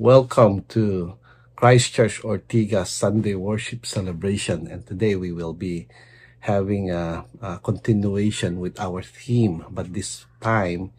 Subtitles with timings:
[0.00, 1.12] Welcome to
[1.60, 4.64] Christchurch Ortiga Sunday Worship Celebration.
[4.64, 5.92] And today we will be
[6.40, 9.60] having a, a continuation with our theme.
[9.68, 10.96] But this time,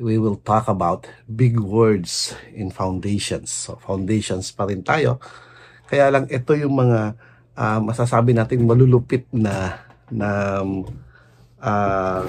[0.00, 3.52] we will talk about big words in foundations.
[3.52, 5.20] So foundations pa rin tayo.
[5.84, 7.20] Kaya lang ito yung mga
[7.52, 10.64] uh, masasabi natin malulupit na na
[11.60, 12.24] uh,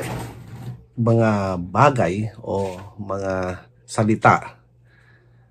[0.99, 1.29] mga
[1.63, 4.58] bagay o mga salita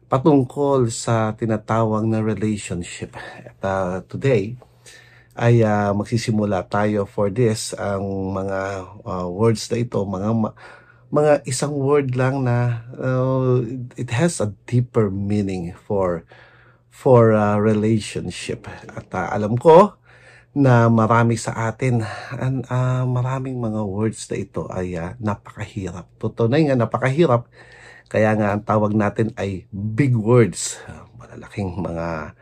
[0.08, 3.12] patungkol sa tinatawag na relationship.
[3.44, 4.56] At uh, today
[5.38, 8.60] ay uh, magsisimula tayo for this ang mga
[9.06, 10.28] uh, words na ito, mga
[11.08, 13.62] mga isang word lang na uh,
[13.96, 16.26] it has a deeper meaning for
[16.90, 18.66] for uh, relationship.
[18.90, 19.94] At uh, alam ko
[20.58, 22.02] na marami sa atin,
[22.34, 26.10] and, uh, maraming mga words na ito ay uh, napakahirap.
[26.18, 27.46] Totoo na nga, napakahirap.
[28.08, 30.80] Kaya nga ang tawag natin ay big words.
[31.20, 32.32] Malalaking mga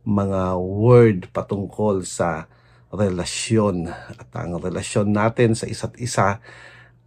[0.00, 2.48] mga word patungkol sa
[2.88, 3.92] relasyon.
[3.92, 6.40] At ang relasyon natin sa isa't isa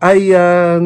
[0.03, 0.77] ay uh,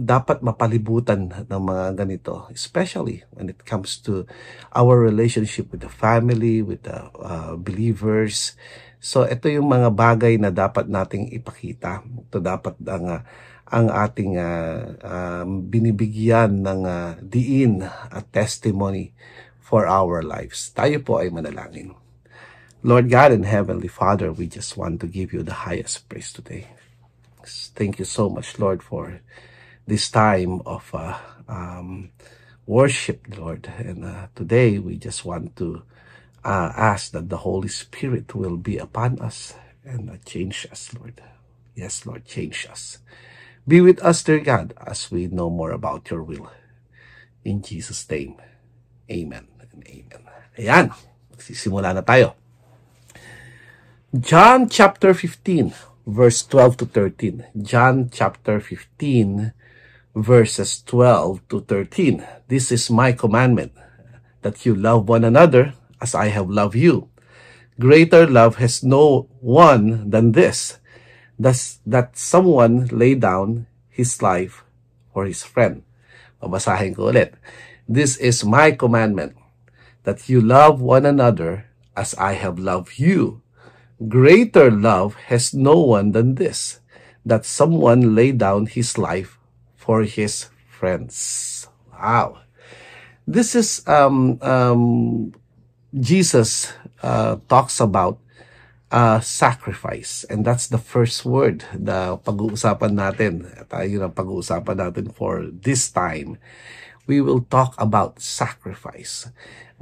[0.00, 2.50] dapat mapalibutan ng mga ganito.
[2.50, 4.26] Especially when it comes to
[4.74, 8.58] our relationship with the family, with the uh, believers,
[9.02, 12.06] So ito yung mga bagay na dapat nating ipakita.
[12.06, 13.20] Ito dapat ang uh,
[13.72, 19.16] ang ating uh, um, binibigyan ng uh, diin at testimony
[19.58, 20.68] for our lives.
[20.76, 21.96] Tayo po ay manalangin.
[22.84, 26.68] Lord God and Heavenly Father, we just want to give you the highest praise today.
[27.72, 29.24] Thank you so much, Lord, for
[29.86, 31.16] this time of uh,
[31.48, 32.10] um,
[32.66, 33.72] worship, Lord.
[33.78, 35.82] And uh, today we just want to
[36.44, 41.22] uh, ask that the Holy Spirit will be upon us and uh, change us, Lord.
[41.74, 42.98] Yes, Lord, change us.
[43.62, 46.50] Be with us, dear God, as we know more about your will.
[47.44, 48.34] In Jesus' name,
[49.10, 50.22] Amen and Amen.
[50.58, 50.86] Ayan,
[51.30, 52.34] magsisimula na tayo.
[54.12, 55.72] John chapter 15,
[56.04, 57.62] verse 12 to 13.
[57.62, 59.54] John chapter 15,
[60.14, 62.26] verses 12 to 13.
[62.48, 63.72] This is my commandment,
[64.42, 67.08] that you love one another as I have loved you.
[67.80, 70.81] Greater love has no one than this,
[71.42, 74.62] thus that someone lay down his life
[75.10, 75.82] for his friend.
[76.38, 77.34] Babasahin ko ulit.
[77.90, 79.34] This is my commandment,
[80.06, 81.66] that you love one another
[81.98, 83.42] as I have loved you.
[84.06, 86.78] Greater love has no one than this,
[87.26, 89.38] that someone lay down his life
[89.74, 91.66] for his friends.
[91.90, 92.42] Wow.
[93.26, 95.34] This is um, um,
[95.94, 96.72] Jesus
[97.02, 98.21] uh, talks about
[98.92, 100.28] uh, sacrifice.
[100.28, 103.48] And that's the first word na pag-uusapan natin.
[103.66, 106.36] Tayo na pag-uusapan natin for this time.
[107.08, 109.32] We will talk about sacrifice.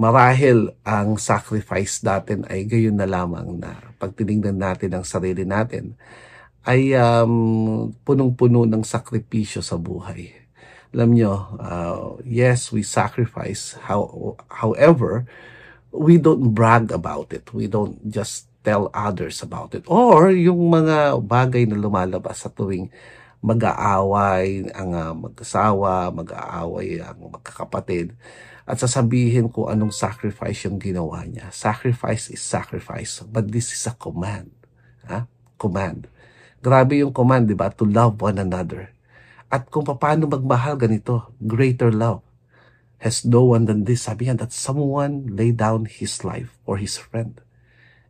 [0.01, 5.93] Marahil ang sacrifice natin ay gayon na lamang na pag tinignan natin ang sarili natin,
[6.65, 10.33] ay um, punong-puno ng sakripisyo sa buhay.
[10.97, 13.77] Alam nyo, uh, yes, we sacrifice.
[13.85, 15.29] How, however,
[15.93, 17.53] we don't brag about it.
[17.53, 19.85] We don't just tell others about it.
[19.89, 22.93] Or yung mga bagay na lumalabas sa tuwing
[23.41, 28.13] mag-aaway ang uh, mag-asawa, mag-aaway ang magkakapatid,
[28.69, 31.49] at sasabihin ko anong sacrifice yung ginawa niya.
[31.51, 34.53] Sacrifice is sacrifice, but this is a command.
[35.09, 35.25] Ha?
[35.57, 36.07] Command.
[36.61, 37.73] Grabe yung command, di ba?
[37.73, 38.93] To love one another.
[39.51, 42.23] At kung paano magmahal ganito, greater love
[43.01, 44.07] has no one than this.
[44.07, 47.41] Sabi niya that someone lay down his life for his friend.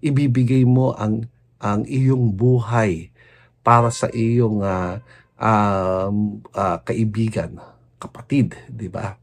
[0.00, 1.28] Ibibigay mo ang
[1.60, 3.12] ang iyong buhay
[3.60, 4.96] para sa iyong uh,
[5.36, 6.08] uh,
[6.56, 7.60] uh, kaibigan,
[8.00, 9.20] kapatid, di ba?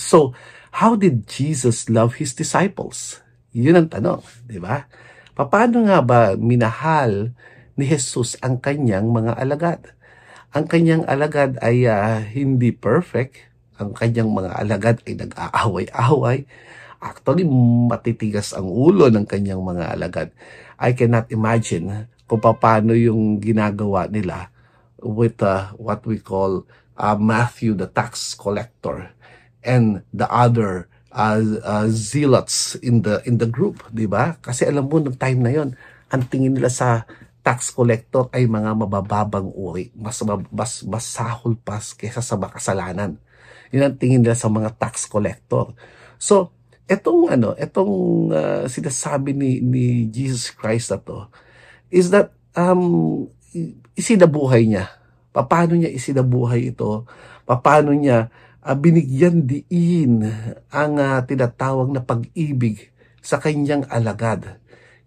[0.00, 0.32] So,
[0.80, 3.20] how did Jesus love his disciples?
[3.52, 4.88] Yun ang tanong, di ba?
[5.36, 7.36] Paano nga ba minahal
[7.78, 9.80] ni Jesus ang kanyang mga alagad?
[10.56, 13.36] Ang kanyang alagad ay uh, hindi perfect,
[13.76, 16.48] ang kanyang mga alagad ay nag-aaway-away.
[16.98, 17.46] Actually,
[17.86, 20.28] matitigas ang ulo ng kanyang mga alagad.
[20.78, 24.50] I cannot imagine kung paano yung ginagawa nila
[24.98, 26.66] with uh, what we call
[26.98, 29.14] uh, Matthew the tax collector
[29.62, 34.36] and the other uh, uh, zealots in the in the group, 'di ba?
[34.42, 35.78] Kasi alam mo nung time na 'yon,
[36.10, 37.06] ang tingin nila sa
[37.46, 40.20] tax collector ay mga mabababang uri, mas
[40.52, 43.16] mas mas sahol pa kaysa sa makasalanan.
[43.72, 45.72] Yun ang tingin nila sa mga tax collector.
[46.18, 46.50] So,
[46.88, 47.94] etong ano, etong
[48.32, 51.28] uh, sinasabi ni ni Jesus Christ na to
[51.92, 53.28] is that um
[53.94, 54.88] isinabuhay niya.
[55.34, 57.06] Paano niya isinabuhay ito?
[57.46, 58.32] Paano niya
[58.64, 60.26] uh, binigyan diin
[60.72, 62.90] ang uh, tinatawag na pag-ibig
[63.22, 64.58] sa kanyang alagad.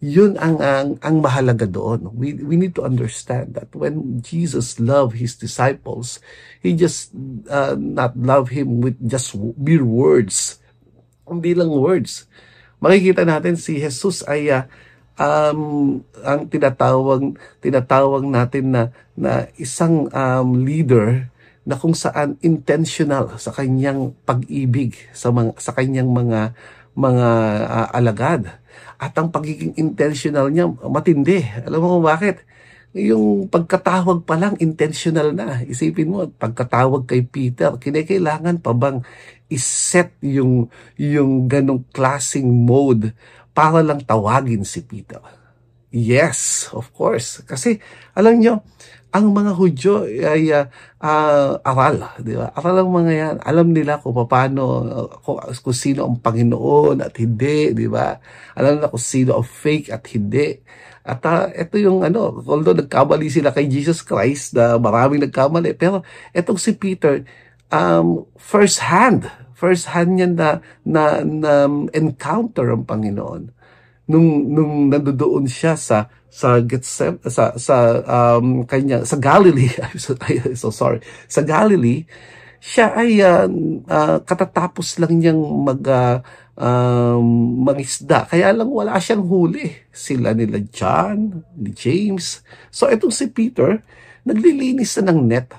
[0.02, 2.10] Yun ang, ang, ang mahalaga doon.
[2.18, 6.18] We, we need to understand that when Jesus loved His disciples,
[6.58, 7.14] He just
[7.46, 10.58] uh, not love Him with just mere words.
[11.32, 12.28] Hindi lang words.
[12.84, 14.68] Makikita natin si Jesus ay uh,
[15.16, 18.84] um, ang tinatawag, tinatawag natin na,
[19.16, 21.32] na isang um, leader
[21.64, 26.52] na kung saan intentional sa kanyang pag-ibig sa mga sa kanyang mga
[27.00, 27.28] mga
[27.64, 28.52] uh, alagad.
[29.00, 31.48] At ang pagiging intentional niya matindi.
[31.64, 32.44] Alam mo kung bakit?
[32.92, 35.64] Yung pagkatawag pa lang intentional na.
[35.64, 39.00] Isipin mo pagkatawag kay Peter kinakailangan pa bang
[39.52, 43.12] iset yung yung ganong klasing mode
[43.52, 45.20] para lang tawagin si Peter
[45.92, 47.84] yes of course kasi
[48.16, 48.64] alam nyo
[49.12, 50.72] ang mga Hudyo ay uh,
[51.04, 52.48] uh, aral, di ba?
[52.56, 53.36] Aral ang mga yan.
[53.44, 54.88] Alam nila kung paano,
[55.20, 58.16] kung, kung sino ang Panginoon at hindi, di ba?
[58.56, 60.64] Alam nila kung sino ang fake at hindi.
[61.04, 66.08] At uh, ito yung ano, although nagkamali sila kay Jesus Christ, na maraming nagkamali, pero
[66.32, 67.28] itong si Peter,
[67.68, 69.28] um, first hand,
[69.62, 70.50] first hand niya na,
[70.82, 73.54] na, na encounter ang Panginoon.
[74.10, 79.70] Nung nung nandoon siya sa sa Getsem sa sa um kanya sa Galilee.
[79.86, 81.06] I'm so, I'm so sorry.
[81.30, 82.10] Sa Galilee
[82.62, 83.50] siya ay uh,
[83.90, 86.22] uh, katatapos lang niyang mag uh,
[86.58, 87.26] um,
[87.66, 88.30] mangisda.
[88.30, 89.90] Kaya lang wala siyang huli.
[89.90, 92.46] Sila nila John ni James.
[92.70, 93.82] So itong si Peter
[94.26, 95.54] naglilinis na ng net.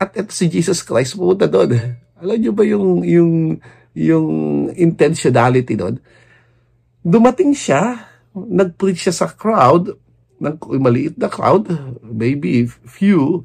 [0.00, 3.32] At ito si Jesus Christ pumunta doon alam niyo ba yung yung
[3.94, 4.28] yung
[4.74, 5.98] intentionality doon
[7.08, 8.04] dumating siya,
[8.34, 9.96] nag-preach siya sa crowd,
[10.38, 11.66] ng maliit na crowd,
[12.04, 13.42] maybe few.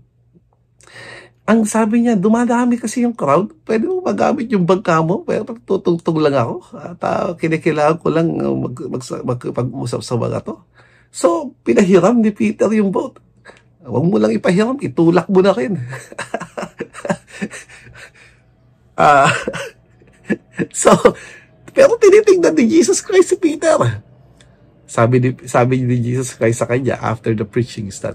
[1.44, 6.22] Ang sabi niya, dumadami kasi yung crowd, pwede mo magamit yung bangka mo, pero tutugtog
[6.22, 6.56] lang ako.
[6.78, 10.56] At uh, kinikilangan ko lang mag, mag, mag, mag-usap sa mga to.
[11.14, 13.20] So, pinahiram ni Peter yung boat.
[13.84, 15.76] Huwag mo lang ipahiram, itulak mo na rin.
[18.98, 19.30] uh,
[20.74, 20.94] so,
[21.74, 23.76] pero tinitingnan ni Jesus Christ si Peter.
[24.86, 28.14] Sabi ni, sabi ni Jesus Christ sa kanya after the preaching is that,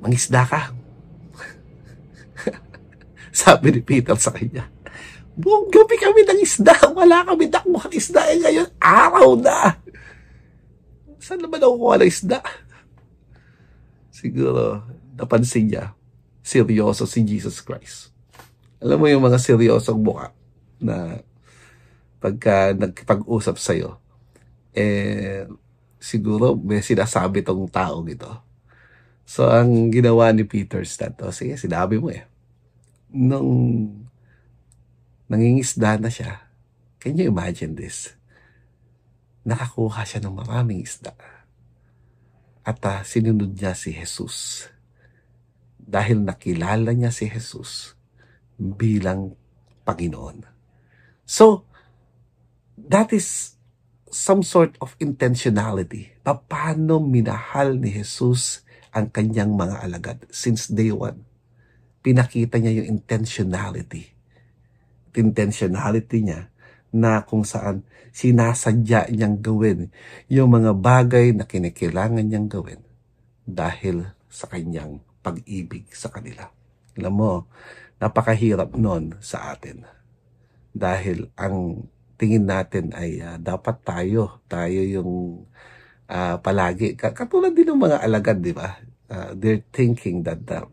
[0.00, 0.72] mangisda ka.
[3.44, 4.72] sabi ni Peter sa kanya,
[5.36, 9.76] buong gabi kami ng isda, wala kami dakmuhang isda, eh ngayon araw na.
[11.20, 12.40] Saan naman nakukuha ng isda?
[14.08, 14.80] Siguro,
[15.12, 15.92] napansin niya,
[16.40, 18.15] seryoso si Jesus Christ.
[18.76, 20.36] Alam mo yung mga seryosong mukha
[20.76, 21.24] na
[22.20, 23.96] pagka nagkipag-usap sa'yo,
[24.76, 25.48] eh,
[25.96, 28.28] siguro may sinasabi tong taong ito.
[29.24, 32.28] So, ang ginawa ni Peter Stant, oh, sige, sinabi mo eh.
[33.16, 33.48] Nung
[35.32, 36.44] nangingisda na siya,
[37.00, 38.12] can you imagine this?
[39.48, 41.16] Nakakuha siya ng maraming isda.
[42.60, 44.68] At uh, sinunod niya si Jesus.
[45.80, 47.95] Dahil nakilala niya si Jesus
[48.56, 49.36] bilang
[49.86, 50.42] Panginoon.
[51.22, 51.68] So,
[52.76, 53.56] that is
[54.10, 56.16] some sort of intentionality.
[56.24, 61.22] Paano minahal ni Jesus ang kanyang mga alagad since day one?
[62.00, 64.14] Pinakita niya yung intentionality.
[65.16, 66.48] Intentionality niya
[66.94, 67.84] na kung saan
[68.16, 69.92] sinasadya niyang gawin
[70.32, 72.80] yung mga bagay na kinikailangan niyang gawin
[73.44, 76.48] dahil sa kanyang pag-ibig sa kanila.
[76.96, 77.32] Alam mo,
[77.96, 79.88] napakahirap nun sa atin.
[80.76, 81.88] Dahil ang
[82.20, 85.44] tingin natin ay uh, dapat tayo, tayo yung
[86.08, 86.96] uh, palagi.
[86.96, 88.80] Katulad din ng mga alagad, di ba?
[89.06, 90.66] Uh, they're thinking that the,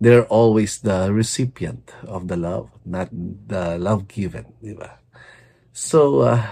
[0.00, 3.12] they're always the recipient of the love, not
[3.46, 4.98] the love given, di ba?
[5.70, 6.42] So, uh,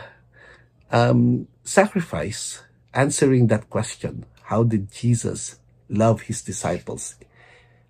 [0.95, 2.63] um, sacrifice,
[2.95, 5.59] answering that question, how did Jesus
[5.89, 7.17] love his disciples?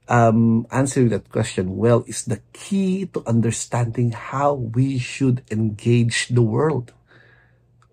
[0.09, 6.43] Um, answering that question well is the key to understanding how we should engage the
[6.43, 6.97] world.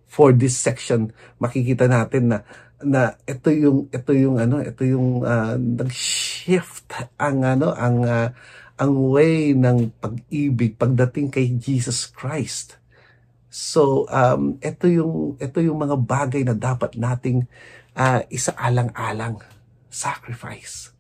[0.07, 1.12] For this section,
[1.43, 2.39] makikita natin na
[2.79, 6.88] na ito yung ito yung ano ito yung uh, nag-shift
[7.19, 8.31] ang ano ang uh,
[8.79, 12.79] ang way ng pag-ibig pagdating kay Jesus Christ.
[13.51, 17.43] So um ito yung ito yung mga bagay na dapat nating
[17.95, 19.43] uh, isaalang-alang
[19.91, 20.95] sacrifice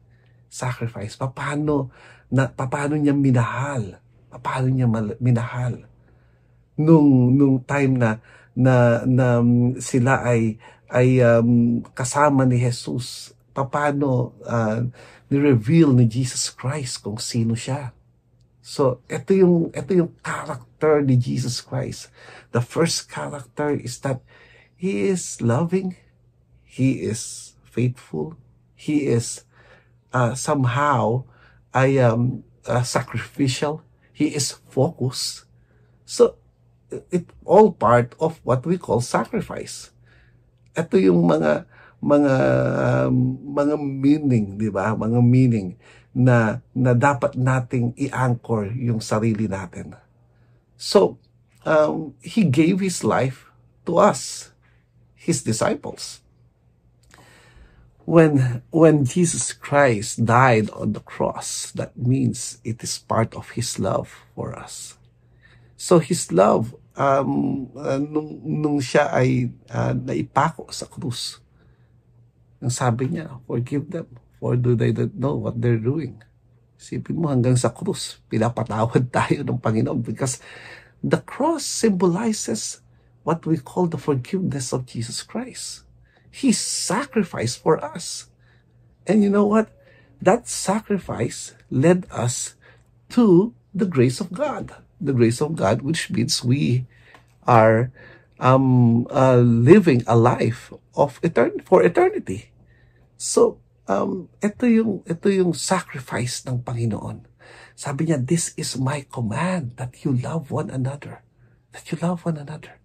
[0.55, 1.19] sacrifice?
[1.19, 1.91] Paano,
[2.31, 3.99] na, paano niya minahal?
[4.31, 4.87] Paano niya
[5.19, 5.83] minahal?
[6.79, 8.23] Nung, nung time na,
[8.55, 10.55] na, na um, sila ay,
[10.87, 14.79] ay um, kasama ni Jesus, paano uh,
[15.27, 17.91] ni-reveal ni Jesus Christ kung sino siya?
[18.65, 22.09] So, ito yung, ito yung character ni Jesus Christ.
[22.49, 24.25] The first character is that
[24.73, 25.95] He is loving,
[26.65, 28.35] He is faithful,
[28.73, 29.45] He is
[30.15, 31.27] uh, somehow
[31.75, 33.83] I am uh, sacrificial,
[34.15, 35.43] He is focused.
[36.07, 36.39] So,
[37.11, 39.91] it all part of what we call sacrifice.
[40.71, 41.67] Ito yung mga
[41.99, 42.33] mga
[43.43, 44.95] mga meaning, 'di ba?
[44.95, 45.75] Mga meaning
[46.15, 49.99] na na dapat nating i-anchor yung sarili natin.
[50.79, 51.19] So,
[51.67, 53.51] um, he gave his life
[53.83, 54.51] to us,
[55.11, 56.23] his disciples.
[58.05, 63.81] When when Jesus Christ died on the cross, that means it is part of his
[63.81, 64.97] love for us.
[65.73, 71.39] So his love um, uh, nung, nung siya ay uh, naipako sa krus,
[72.63, 74.07] ang sabi niya, forgive them,
[74.39, 76.17] for do they not know what they're doing.
[76.75, 80.41] Sipin mo hanggang sa krus, pinapatawad tayo ng Panginoon because
[81.05, 82.81] the cross symbolizes
[83.25, 85.84] what we call the forgiveness of Jesus Christ.
[86.35, 88.27] He sacrificed for us.
[89.07, 89.71] And you know what?
[90.19, 92.59] That sacrifice led us
[93.15, 94.75] to the grace of God.
[94.99, 96.91] The grace of God, which means we
[97.47, 97.87] are
[98.35, 102.51] um, uh, living a life of etern for eternity.
[103.15, 107.23] So, um, ito yung, ito yung sacrifice ng Panginoon.
[107.79, 111.23] Sabi niya, this is my command that you love one another.
[111.71, 112.83] That you love one another.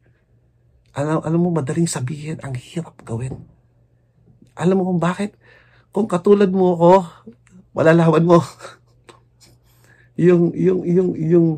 [1.00, 3.40] Alam, alam mo, madaling sabihin, ang hirap gawin.
[4.52, 5.32] Alam mo kung bakit?
[5.96, 6.92] Kung katulad mo ako,
[7.72, 8.38] malalaman mo.
[10.28, 11.48] yung, yung, yung, yung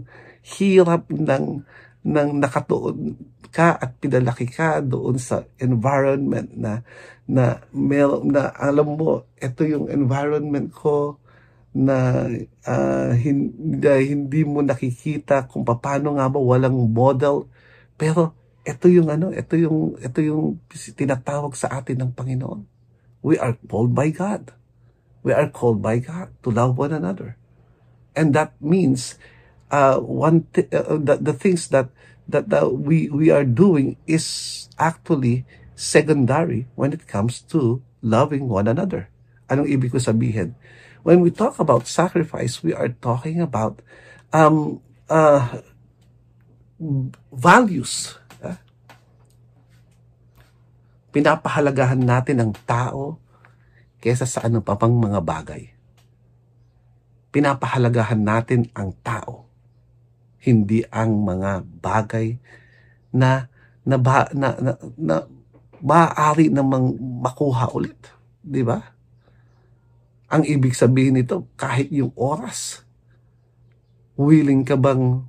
[0.47, 1.67] hirap ng,
[2.07, 3.19] ng nakatuon
[3.53, 6.81] ka at pinalaki ka doon sa environment na
[7.29, 11.21] na mer na alam mo ito yung environment ko
[11.77, 12.29] na
[12.65, 17.45] uh, hindi, hindi mo nakikita kung paano nga ba walang model
[18.01, 18.33] pero
[18.63, 20.63] ito yung ano ito yung ito yung
[20.95, 22.63] tinatawag sa atin ng Panginoon
[23.23, 24.55] we are called by God
[25.27, 27.35] we are called by God to love one another
[28.15, 29.19] and that means
[29.73, 31.89] uh, one th- uh, the, the things that
[32.29, 38.69] that uh, we we are doing is actually secondary when it comes to loving one
[38.69, 39.09] another.
[39.51, 40.55] Anong ibig ko sabihin?
[41.03, 43.83] When we talk about sacrifice, we are talking about
[44.31, 44.79] um,
[45.11, 45.59] uh,
[47.35, 48.22] values.
[51.13, 53.21] Pinapahalagahan natin ang tao
[54.03, 55.69] kesa sa ano pa pang mga bagay.
[57.33, 59.53] Pinapahalagahan natin ang tao
[60.43, 62.35] hindi ang mga bagay
[63.15, 63.47] na
[63.83, 65.17] na ba, na, na, na
[65.83, 67.99] maaari namang makuha ulit,
[68.39, 68.79] di ba?
[70.31, 72.87] Ang ibig sabihin nito, kahit yung oras,
[74.15, 75.27] willing ka bang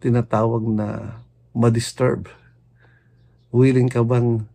[0.00, 1.20] tinatawag na
[1.52, 2.32] ma-disturb?
[3.52, 4.48] Willing ka bang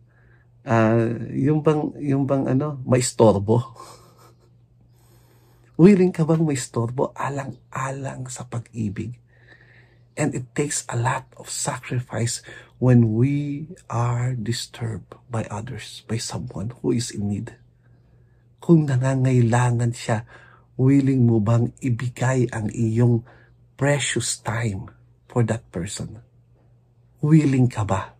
[0.70, 3.58] uh, yung bang yung bang ano, maistorbo?
[5.80, 9.16] willing ka bang maistorbo alang-alang sa pag-ibig?
[10.20, 12.44] And it takes a lot of sacrifice
[12.84, 17.56] when we are disturbed by others, by someone who is in need.
[18.60, 20.28] Kung nangangailangan siya,
[20.76, 23.24] willing mo bang ibigay ang iyong
[23.80, 24.92] precious time
[25.32, 26.20] for that person?
[27.24, 28.20] Willing ka ba?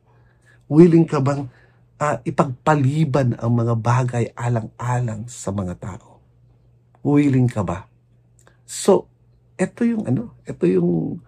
[0.72, 1.52] Willing ka bang
[2.00, 6.24] uh, ipagpaliban ang mga bagay alang-alang sa mga tao?
[7.04, 7.86] Willing ka ba?
[8.64, 9.08] So,
[9.60, 11.20] ito yung ano, ito yung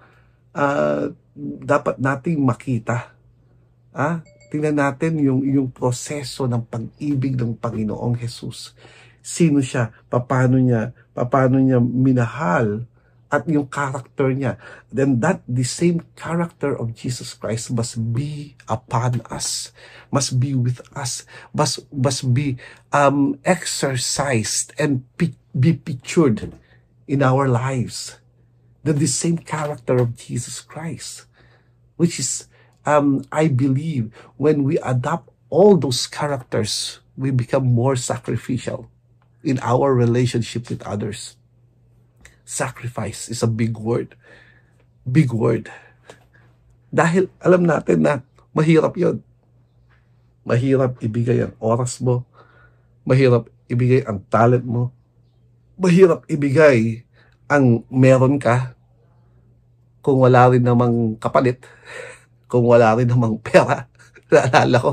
[0.55, 1.03] uh,
[1.63, 3.11] dapat nating makita.
[3.91, 8.71] Ah, tingnan natin yung yung proseso ng pag-ibig ng Panginoong Jesus.
[9.19, 9.91] Sino siya?
[10.07, 10.95] Paano niya?
[11.11, 12.87] Paano niya minahal?
[13.31, 14.59] At yung character niya.
[14.91, 19.71] Then that the same character of Jesus Christ must be upon us.
[20.11, 21.23] Must be with us.
[21.55, 22.59] Must, must be
[22.91, 26.51] um, exercised and be pictured
[27.07, 28.21] in our lives
[28.83, 31.25] Then the same character of Jesus Christ,
[31.97, 32.47] which is,
[32.85, 38.89] um, I believe, when we adopt all those characters, we become more sacrificial
[39.43, 41.37] in our relationship with others.
[42.47, 44.17] Sacrifice is a big word.
[45.05, 45.69] Big word.
[46.91, 48.13] Dahil alam natin na
[48.51, 49.23] mahirap yon.
[50.43, 52.25] Mahirap ibigay ang oras mo.
[53.07, 54.91] Mahirap ibigay ang talent mo.
[55.79, 57.07] Mahirap ibigay
[57.51, 58.75] ang meron ka
[60.01, 61.61] kung wala rin namang kapalit,
[62.51, 63.90] kung wala rin namang pera.
[64.31, 64.91] Naalala ko.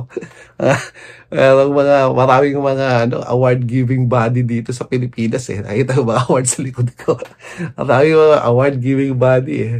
[1.31, 5.63] Merong mga, maraming mga ano, award-giving body dito sa Pilipinas eh.
[5.63, 7.15] Nakita ko mga award sa likod ko.
[7.79, 9.77] maraming mga award-giving body eh.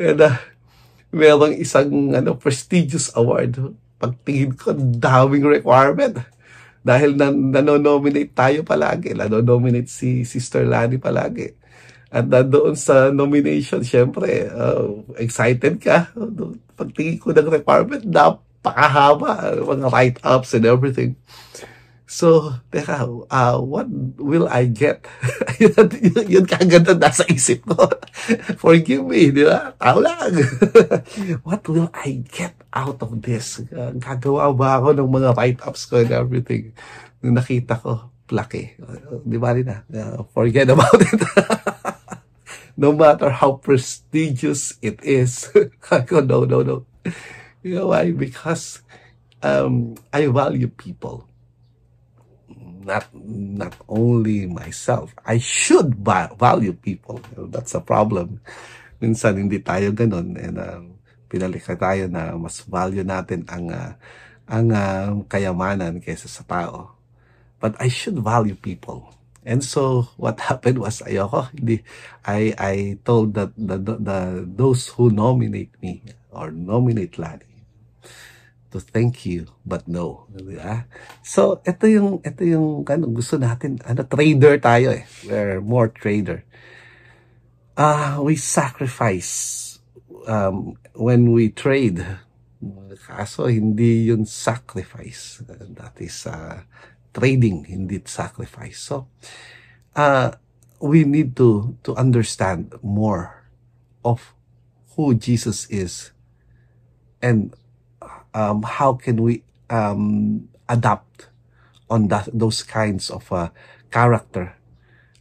[0.00, 0.36] And uh,
[1.12, 3.60] merong isang ano, prestigious award.
[4.00, 6.16] Pagtingin ko, daming requirement.
[6.80, 9.12] Dahil nan nanonominate tayo palagi.
[9.12, 11.52] Nanonominate si Sister Lani palagi.
[12.06, 16.08] At doon sa nomination, syempre, uh, excited ka.
[16.78, 18.00] Pagtingin ko ng requirement,
[18.66, 19.54] napakahaba.
[19.62, 21.14] Mga write-ups and everything.
[22.06, 25.06] So, teka, uh, what will I get?
[25.58, 25.90] yun,
[26.30, 27.90] yun, yun na nasa isip ko.
[28.62, 29.74] Forgive me, di ba?
[29.74, 30.38] Tao lang.
[31.46, 33.58] what will I get out of this?
[33.74, 36.70] Uh, gagawa ba ako ng mga write-ups ko and everything?
[37.26, 38.78] Nung nakita ko, plaki.
[39.26, 39.82] Di ba rin na?
[39.90, 41.10] Uh, forget about it.
[42.78, 45.50] no matter how prestigious it is.
[46.06, 46.86] No, no, no.
[47.62, 48.12] You know why?
[48.12, 48.82] Because
[49.42, 51.28] um, I value people
[52.86, 55.10] not not only myself.
[55.26, 55.98] I should
[56.38, 57.18] value people.
[57.50, 58.38] That's a problem.
[59.02, 60.80] Minsan hindi tayo ganun and uh,
[61.26, 63.92] pinalika tayo na mas value natin ang uh,
[64.46, 66.94] ang uh, kayamanan kaysa sa tao.
[67.58, 69.15] But I should value people.
[69.46, 71.86] And so what happened was ayoko hindi
[72.26, 72.74] I I
[73.06, 76.02] told that the, the, those who nominate me
[76.34, 77.56] or nominate Lani
[78.76, 80.28] to thank you, but no.
[80.28, 80.84] Diba?
[81.24, 85.08] So, ito yung, ito yung, ano, gusto natin, ano, trader tayo eh.
[85.24, 86.44] We're more trader.
[87.72, 89.78] Uh, we sacrifice
[90.28, 92.04] um, when we trade.
[93.06, 95.40] Kaso, hindi yun sacrifice.
[95.46, 96.64] That is uh,
[97.16, 98.76] trading, hindi sacrifice.
[98.76, 99.08] So,
[99.96, 100.36] uh,
[100.80, 103.48] we need to, to understand more
[104.04, 104.36] of
[104.94, 106.12] who Jesus is
[107.24, 107.56] and
[108.36, 111.28] um, how can we um, adapt
[111.88, 113.48] on that, those kinds of uh,
[113.90, 114.54] character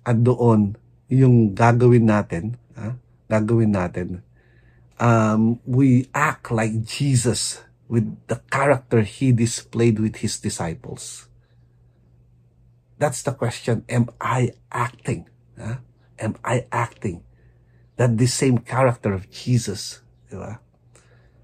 [0.05, 0.75] at doon
[1.07, 2.93] yung gagawin natin uh,
[3.29, 4.21] gagawin natin
[4.99, 11.29] um, we act like Jesus with the character he displayed with his disciples
[12.97, 15.27] that's the question am I acting
[15.59, 15.81] uh,
[16.19, 17.23] am I acting
[17.95, 20.59] that the same character of Jesus diba?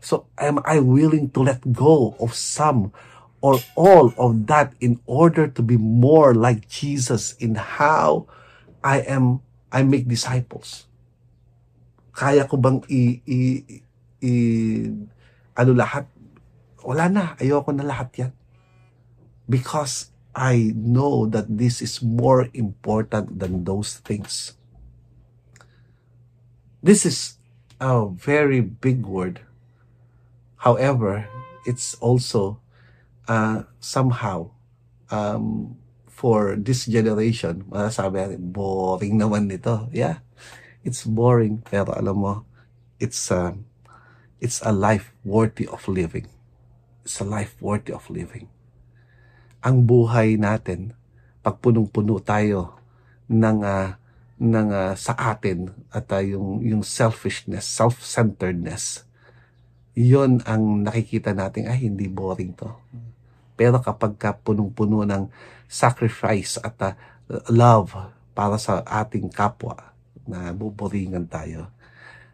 [0.02, 2.92] So am I willing to let go of some
[3.40, 8.26] or all of that in order to be more like Jesus in how
[8.84, 10.90] I am, I make disciples?
[12.12, 13.40] Kaya ko bang i, i,
[14.26, 14.32] i
[15.56, 16.10] ano lahat?
[16.82, 17.24] Wala na.
[17.38, 18.32] Ayoko na lahat yan.
[19.46, 24.56] Because I know that this is more important than those things.
[26.82, 27.36] This is
[27.80, 29.42] a very big word
[30.62, 31.26] However,
[31.66, 32.62] it's also
[33.28, 34.54] uh, somehow
[35.10, 35.74] um,
[36.06, 39.90] for this generation, masasabi natin, boring naman nito.
[39.90, 40.22] Yeah,
[40.86, 41.66] it's boring.
[41.66, 42.34] Pero alam mo,
[43.02, 43.52] it's a, uh,
[44.38, 46.30] it's a life worthy of living.
[47.02, 48.46] It's a life worthy of living.
[49.62, 50.98] Ang buhay natin,
[51.46, 52.78] pag punong-puno tayo
[53.30, 53.98] ng uh,
[54.42, 59.06] ng uh, sa atin at uh, yung yung selfishness, self-centeredness,
[59.94, 62.70] yon ang nakikita natin, ay hindi boring to.
[63.54, 65.30] Pero kapag ka punong-puno ng
[65.70, 66.94] sacrifice at uh,
[67.54, 67.94] love
[68.34, 69.92] para sa ating kapwa,
[70.26, 71.70] na buboringan tayo.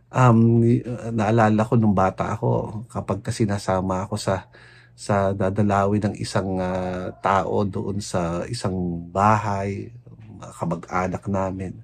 [0.07, 0.63] Um,
[1.11, 4.47] naalala ko nung bata ako, kapag kasi nasama ako sa
[4.97, 8.73] sa dadalawin ng isang uh, tao doon sa isang
[9.13, 9.93] bahay,
[10.57, 11.77] kamag-anak namin.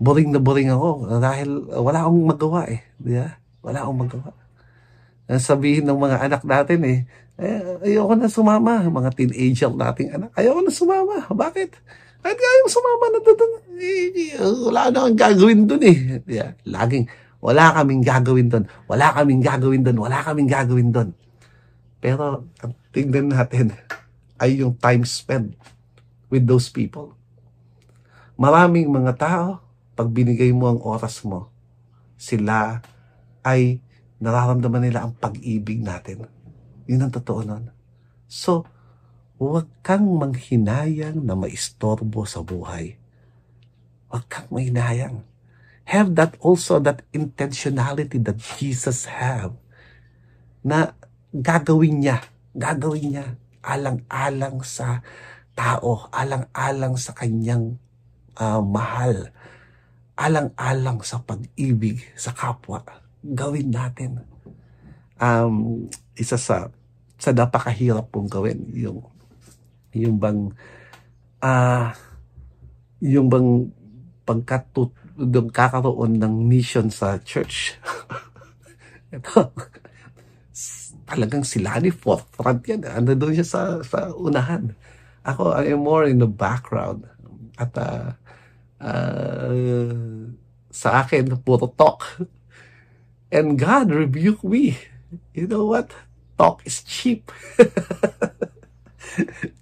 [0.00, 2.80] Boring na boring ako dahil wala akong magawa eh.
[2.96, 3.36] Di ba?
[3.60, 4.32] Wala akong magawa
[5.36, 6.98] sabihin ng mga anak natin eh,
[7.36, 8.80] eh ayoko na sumama.
[8.88, 11.28] Mga teenager nating anak, ayoko na sumama.
[11.28, 11.70] Bakit?
[12.24, 13.52] Bakit kayong sumama na doon?
[13.76, 15.98] Eh, wala na akong gagawin doon eh.
[16.24, 17.12] Yeah, laging,
[17.44, 18.64] wala kaming gagawin doon.
[18.88, 19.98] Wala kaming gagawin doon.
[20.00, 21.12] Wala kaming gagawin doon.
[21.98, 23.74] Pero, ang tingnan natin
[24.38, 25.58] ay yung time spent
[26.30, 27.18] with those people.
[28.38, 29.48] Maraming mga tao,
[29.98, 31.50] pag binigay mo ang oras mo,
[32.14, 32.78] sila
[33.42, 33.82] ay
[34.22, 36.30] nararamdaman nila ang pag-ibig natin.
[36.86, 37.74] Yun ang totoo nun.
[38.30, 38.62] So,
[39.42, 42.94] huwag kang manghinayang na maistorbo sa buhay.
[44.10, 45.26] Huwag kang manghinayang.
[45.88, 49.56] Have that also, that intentionality that Jesus have
[50.60, 50.97] na
[51.34, 52.24] gagawin niya,
[52.56, 53.26] gagawin niya
[53.64, 55.04] alang-alang sa
[55.52, 57.76] tao, alang-alang sa kanyang
[58.38, 59.28] uh, mahal,
[60.14, 62.80] alang-alang sa pag-ibig sa kapwa
[63.22, 64.22] gawin natin.
[65.18, 66.70] Um, isa sa
[67.18, 68.62] sa napakahirap pong gawin.
[68.78, 69.02] Yung,
[69.90, 70.54] yung bang,
[71.42, 71.86] ah, uh,
[73.02, 73.74] yung bang
[74.22, 74.94] pagkatut,
[75.50, 77.74] kakaroon ng mission sa church.
[79.14, 79.50] Ito,
[81.08, 82.84] talagang sila ni forefront yan.
[82.84, 84.76] Ano doon siya sa, sa unahan.
[85.24, 87.08] Ako, I am more in the background.
[87.56, 88.12] At uh,
[88.78, 90.28] uh,
[90.68, 92.04] sa akin, puro talk.
[93.32, 94.76] And God rebuked me.
[95.32, 95.96] You know what?
[96.36, 97.32] Talk is cheap.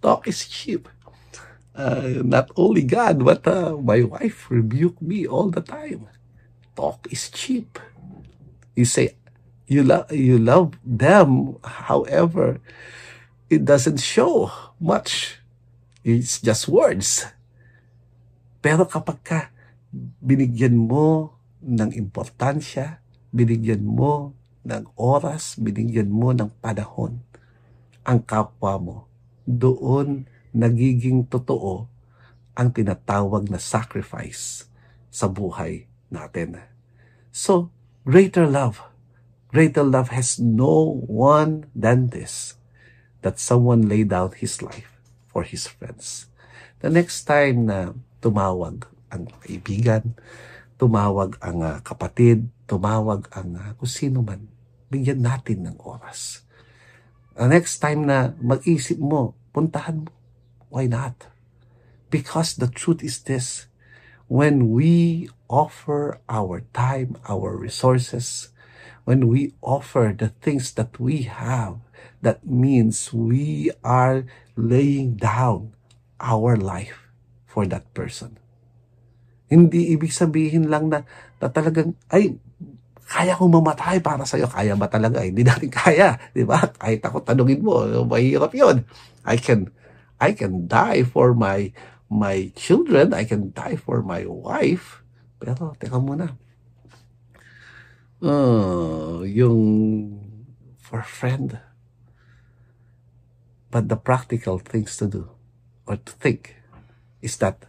[0.05, 0.89] talk is cheap.
[1.77, 6.09] Uh, not only God, but uh, my wife rebuked me all the time.
[6.75, 7.79] Talk is cheap.
[8.75, 9.17] You say,
[9.67, 12.63] you love you love them however
[13.51, 15.39] it doesn't show much.
[16.07, 17.27] It's just words.
[18.63, 19.41] Pero kapag ka
[20.23, 24.35] binigyan mo ng importansya binigyan mo
[24.67, 27.23] ng oras binigyan mo ng panahon
[28.07, 28.97] ang kapwa mo
[29.47, 31.87] doon nagiging totoo
[32.59, 34.67] ang tinatawag na sacrifice
[35.09, 36.61] sa buhay natin.
[37.31, 37.71] So
[38.05, 38.83] greater love
[39.47, 42.59] Greater love has no one than this,
[43.23, 44.91] that someone laid down his life
[45.31, 46.27] for his friends.
[46.83, 50.19] The next time na tumawag ang kaibigan,
[50.77, 54.51] tumawag ang uh, kapatid, tumawag ang uh, kung sino man,
[54.91, 56.43] bigyan natin ng oras.
[57.39, 60.13] The next time na mag-isip mo, puntahan mo.
[60.69, 61.31] Why not?
[62.11, 63.71] Because the truth is this,
[64.27, 68.51] when we offer our time, our resources,
[69.07, 71.79] when we offer the things that we have,
[72.21, 74.27] that means we are
[74.59, 75.73] laying down
[76.19, 77.07] our life
[77.47, 78.35] for that person.
[79.47, 81.07] Hindi ibig sabihin lang na,
[81.39, 82.35] na talagang, ay,
[83.07, 84.51] kaya kong mamatay para sa'yo.
[84.51, 85.23] Kaya ba talaga?
[85.23, 86.19] Hindi natin kaya.
[86.35, 86.67] Di ba?
[86.67, 88.83] Kahit ako tanungin mo, mahirap yun.
[89.23, 89.71] I can,
[90.19, 91.71] I can die for my,
[92.11, 93.15] my children.
[93.15, 95.07] I can die for my wife.
[95.39, 96.35] Pero, teka muna
[98.23, 100.21] uh, yung
[100.79, 101.59] for friend.
[103.71, 105.31] But the practical things to do
[105.87, 106.57] or to think
[107.21, 107.67] is that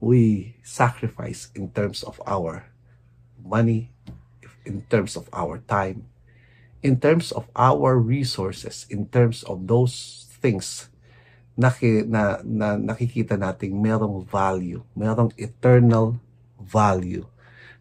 [0.00, 2.70] we sacrifice in terms of our
[3.42, 3.92] money,
[4.64, 6.06] in terms of our time,
[6.82, 10.88] in terms of our resources, in terms of those things
[11.56, 11.72] na,
[12.04, 16.20] na, na nakikita nating merong value, merong eternal
[16.60, 17.24] value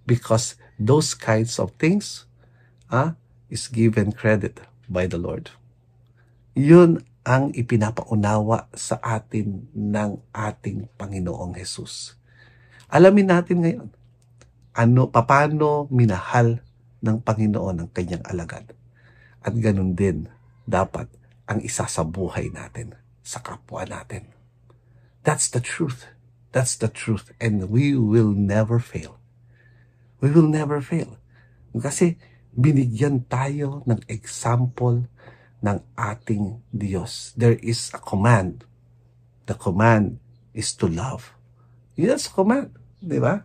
[0.08, 2.28] because those kinds of things
[2.92, 3.16] ah,
[3.48, 4.60] is given credit
[4.92, 5.52] by the Lord.
[6.56, 12.16] Yun ang ipinapaunawa sa atin ng ating Panginoong Hesus.
[12.92, 13.90] Alamin natin ngayon,
[14.78, 16.62] ano, paano minahal
[17.02, 18.78] ng Panginoon ang kanyang alagad.
[19.42, 20.30] At ganun din,
[20.70, 21.10] dapat
[21.50, 22.94] ang isa sa buhay natin,
[23.26, 24.30] sa kapwa natin.
[25.26, 26.06] That's the truth.
[26.54, 27.34] That's the truth.
[27.42, 29.18] And we will never fail
[30.20, 31.18] we will never fail.
[31.76, 32.16] Kasi
[32.56, 35.08] binigyan tayo ng example
[35.60, 37.36] ng ating Diyos.
[37.36, 38.64] There is a command.
[39.50, 40.24] The command
[40.56, 41.36] is to love.
[42.00, 42.72] Yes, command.
[43.04, 43.44] Di ba?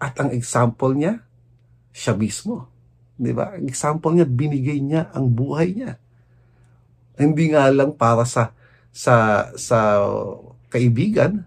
[0.00, 1.20] At ang example niya,
[1.92, 2.70] siya mismo.
[3.20, 3.58] Di ba?
[3.58, 5.92] Ang example niya, binigay niya ang buhay niya.
[7.20, 8.56] Hindi nga lang para sa
[8.90, 10.02] sa sa
[10.72, 11.46] kaibigan,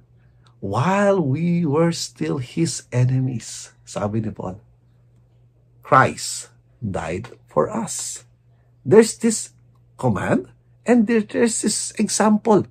[0.64, 3.73] while we were still his enemies.
[3.84, 4.60] Sabi ni Paul,
[5.84, 8.24] Christ died for us.
[8.84, 9.52] There's this
[9.96, 10.52] command
[10.88, 12.68] and there, there's this example.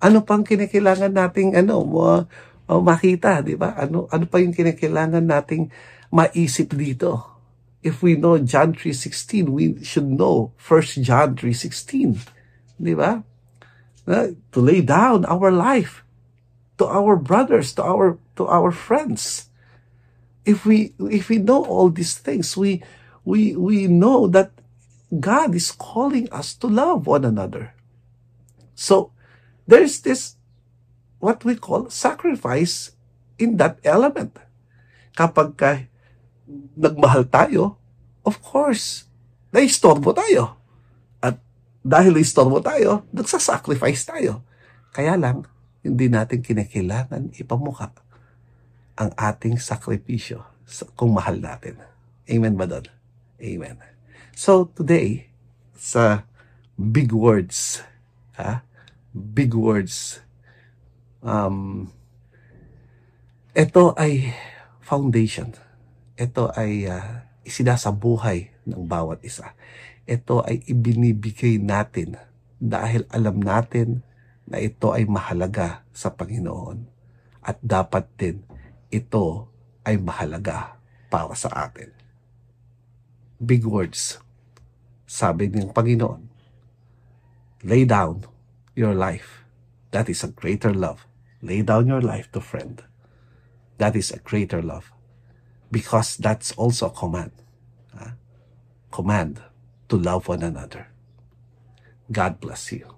[0.00, 2.22] Ano pang kinakailangan nating ano, uh,
[2.68, 3.74] uh, makita, di ba?
[3.76, 5.72] Ano, ano pa yung kinakailangan nating
[6.12, 7.24] maisip dito?
[7.80, 12.78] If we know John 3.16, we should know 1 John 3.16.
[12.78, 13.22] Di ba?
[14.08, 16.00] Uh, to lay down our life
[16.78, 19.47] to our brothers, to our to our friends.
[20.48, 22.80] If we if we know all these things, we
[23.20, 24.56] we we know that
[25.12, 27.76] God is calling us to love one another.
[28.72, 29.12] So
[29.68, 30.40] there's this
[31.20, 32.96] what we call sacrifice
[33.36, 34.40] in that element.
[35.12, 35.84] Kapag ka
[36.80, 37.76] nagmahal tayo,
[38.24, 39.04] of course,
[39.52, 40.56] naistorbo tayo.
[41.20, 41.36] At
[41.84, 44.40] dahil naistorbo tayo, nagsasacrifice tayo.
[44.96, 45.44] Kaya lang,
[45.84, 47.92] hindi natin kinakailangan ipamuka
[48.98, 50.42] ang ating sakripisyo
[50.98, 51.78] kung mahal natin.
[52.26, 52.90] Amen ba doon?
[53.38, 53.78] Amen.
[54.34, 55.30] So today,
[55.78, 56.26] sa
[56.74, 57.86] big words,
[58.34, 58.66] ha?
[59.14, 60.20] Big words.
[61.22, 61.88] Um,
[63.54, 64.34] ito ay
[64.82, 65.54] foundation.
[66.18, 69.54] Ito ay uh, isinasabuhay ng bawat isa.
[70.08, 72.16] ito ay ibinibigay natin
[72.56, 74.00] dahil alam natin
[74.48, 76.88] na ito ay mahalaga sa Panginoon
[77.44, 78.40] at dapat din
[78.88, 79.48] ito
[79.84, 80.80] ay mahalaga
[81.12, 81.92] para sa atin.
[83.40, 84.20] Big words.
[85.08, 86.28] Sabi ng Panginoon,
[87.64, 88.28] lay down
[88.76, 89.44] your life.
[89.90, 91.08] That is a greater love.
[91.40, 92.84] Lay down your life to friend.
[93.80, 94.92] That is a greater love.
[95.72, 97.32] Because that's also a command.
[97.96, 98.18] Huh?
[98.92, 99.40] Command
[99.88, 100.92] to love one another.
[102.12, 102.97] God bless you.